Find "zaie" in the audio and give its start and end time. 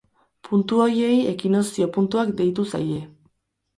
2.73-2.99